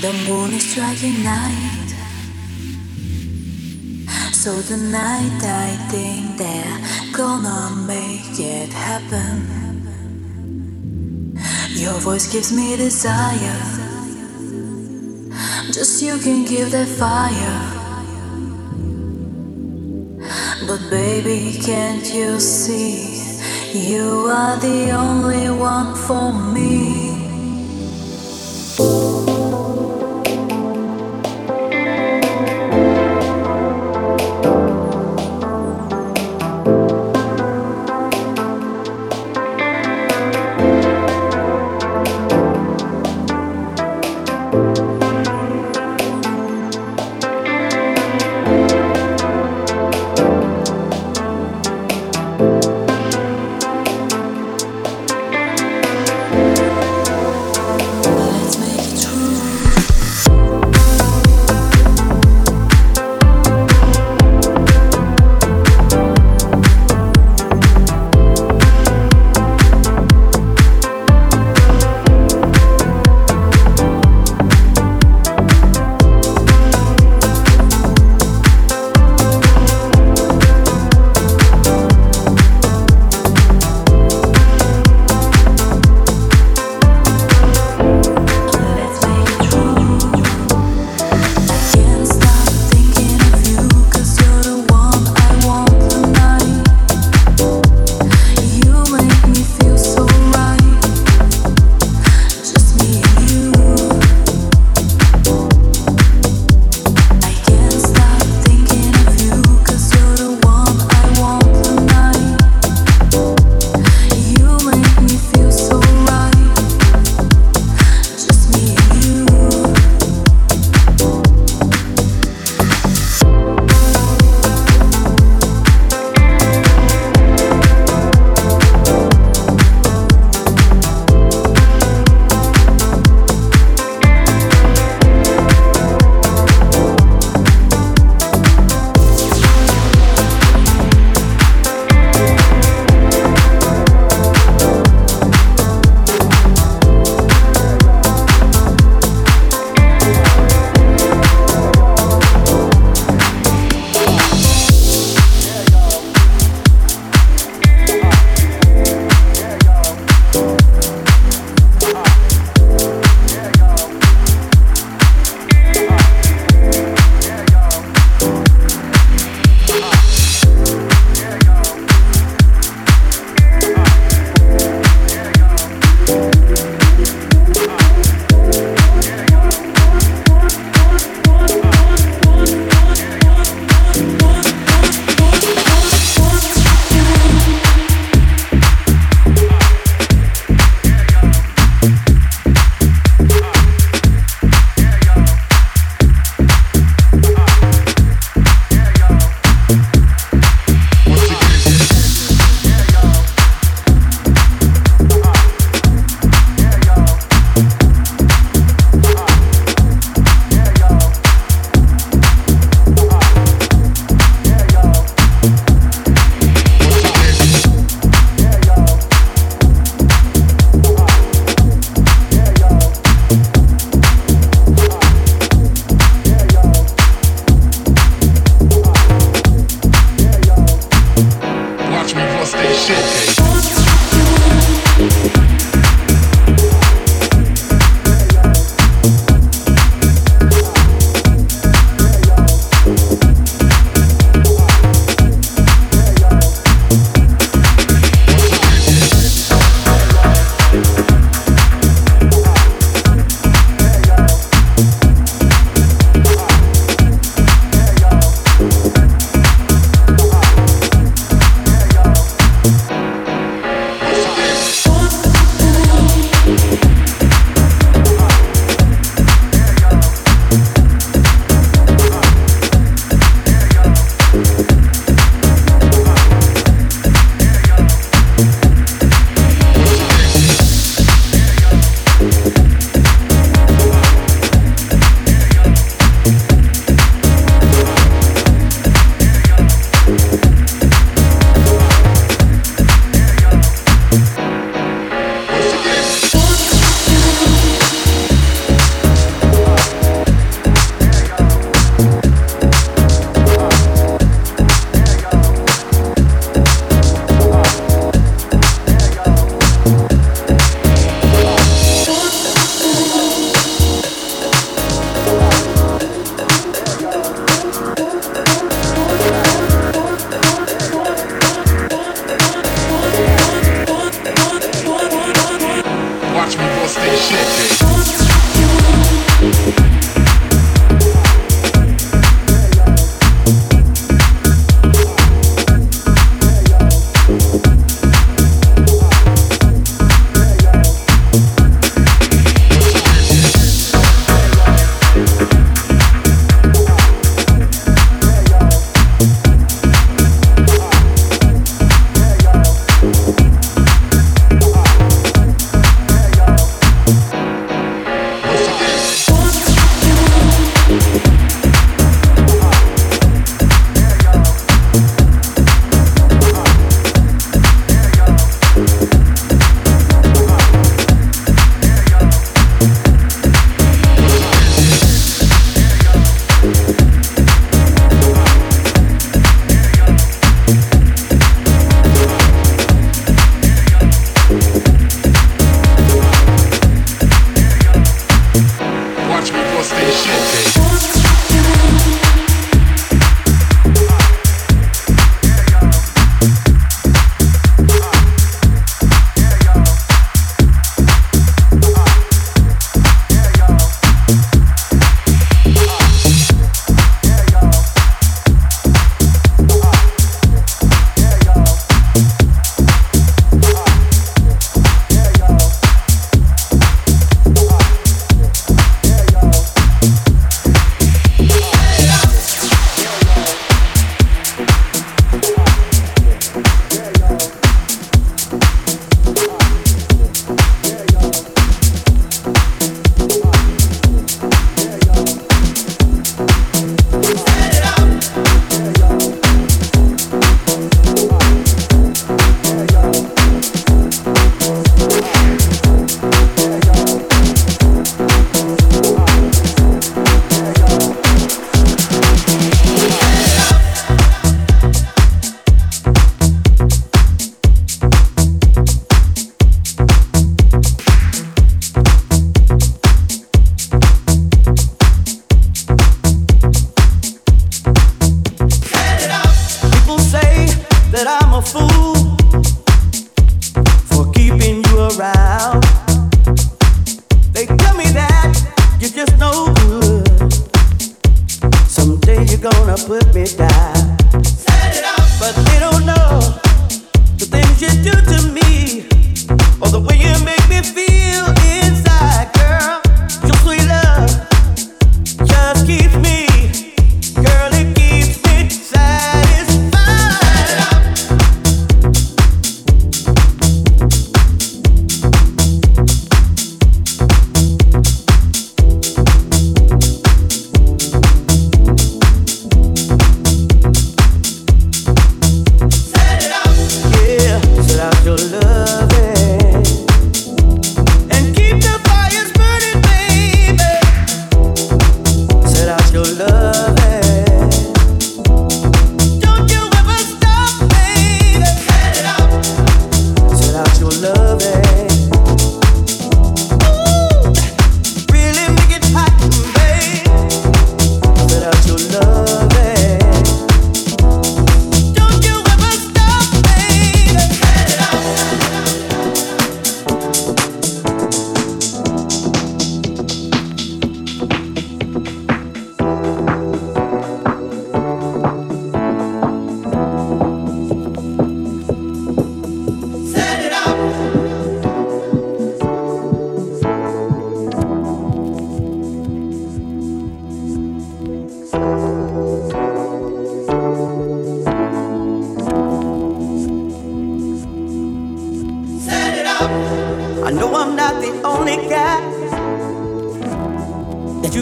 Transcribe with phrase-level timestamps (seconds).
[0.00, 1.90] The moon is striking night.
[4.30, 6.78] So tonight I think they're
[7.12, 9.82] gonna make it happen.
[11.70, 13.58] Your voice gives me desire.
[15.72, 17.58] Just you can give that fire.
[20.64, 23.18] But baby, can't you see?
[23.74, 27.07] You are the only one for me.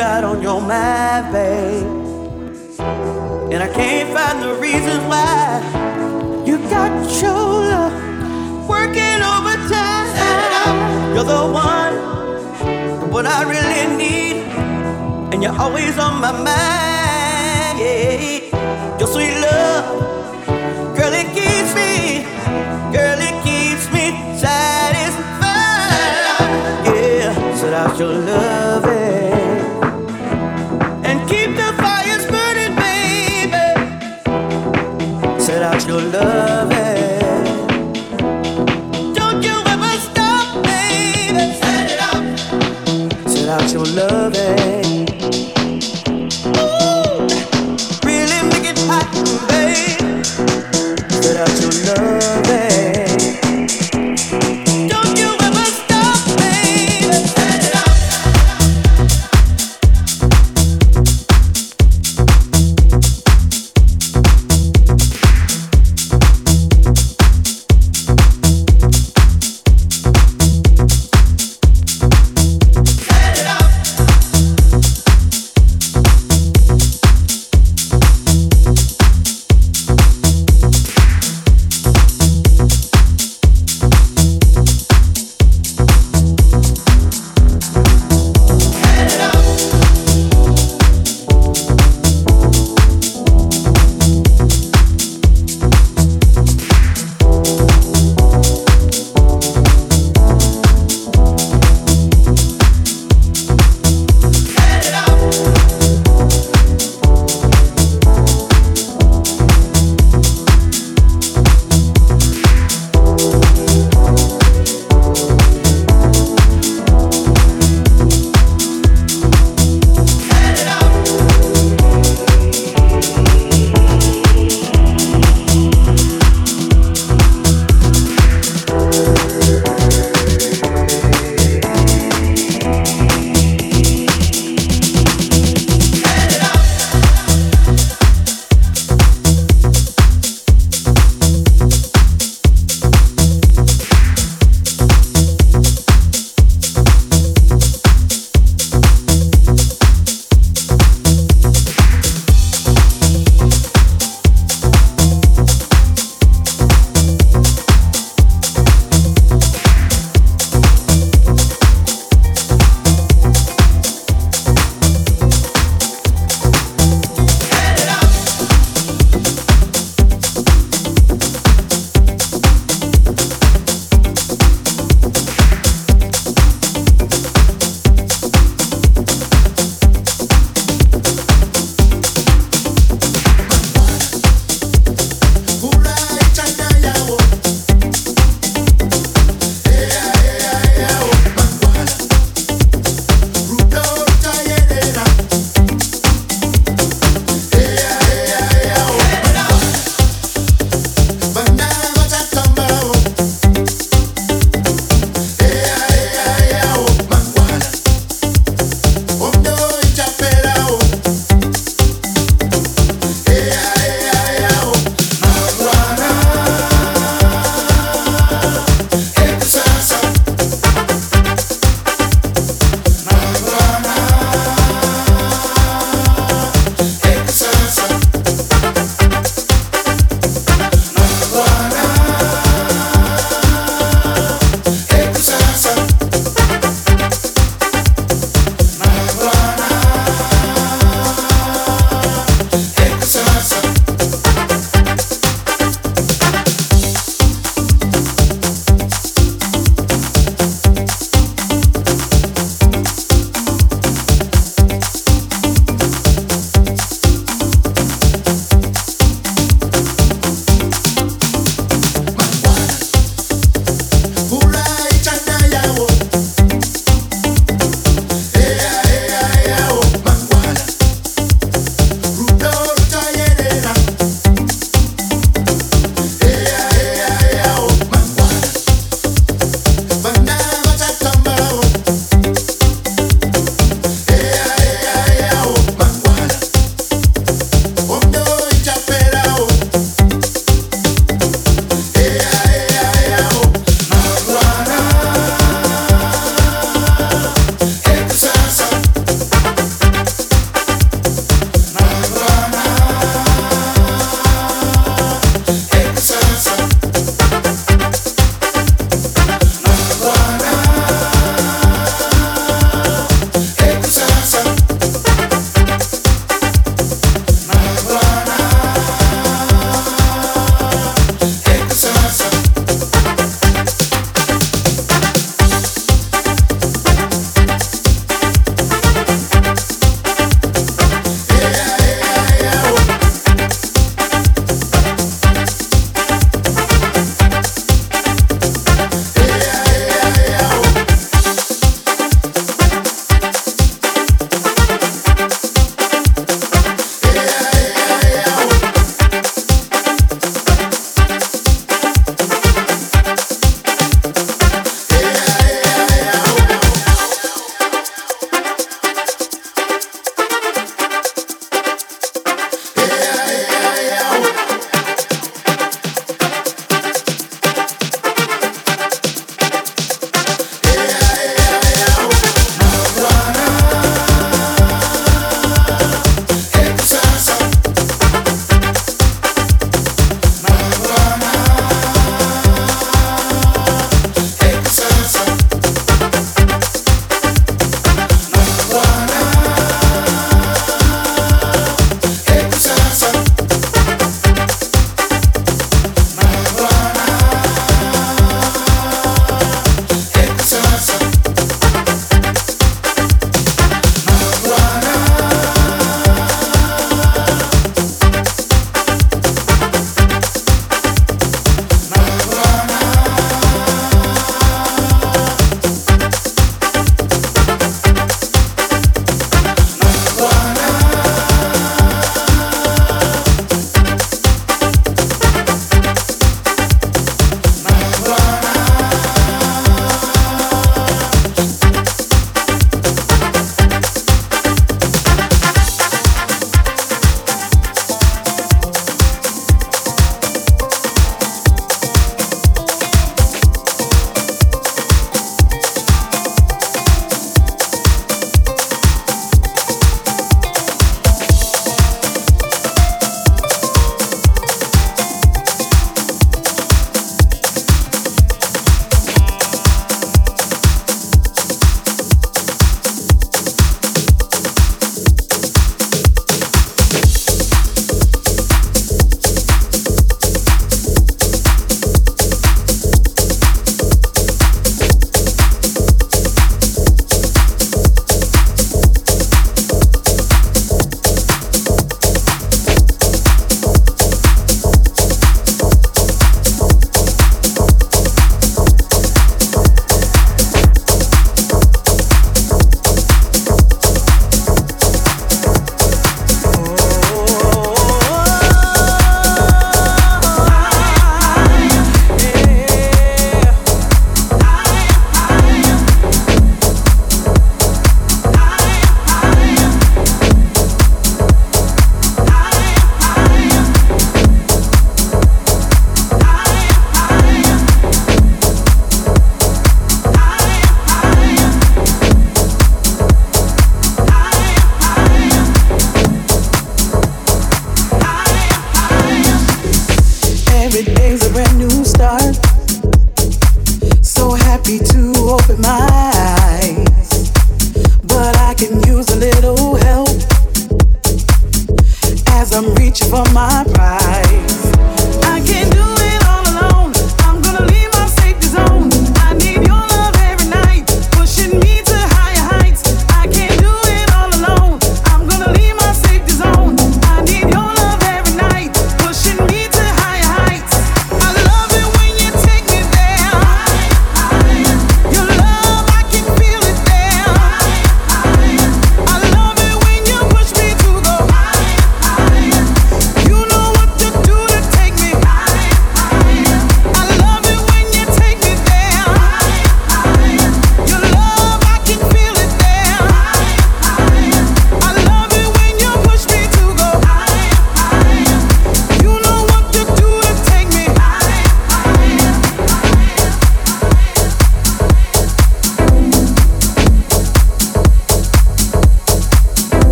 [0.00, 1.86] got on your mind, babe.
[3.52, 5.60] And I can't find the reason why
[6.46, 6.90] you got
[7.20, 10.76] your love working overtime.
[11.14, 14.36] You're the one, what I really need,
[15.34, 17.78] and you're always on my mind.
[17.78, 20.19] Yeah, your sweet love.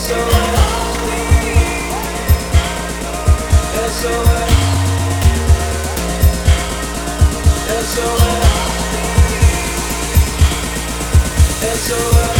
[0.00, 0.40] SOS
[11.86, 12.39] SOS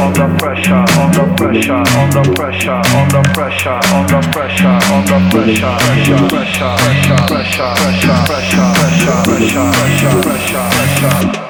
[0.00, 7.26] under pressure, under pressure, under pressure, under pressure, under pressure, under pressure, pressure, pressure, pressure,
[7.26, 11.43] pressure, pressure, pressure, pressure, pressure, pressure, pressure, pressure.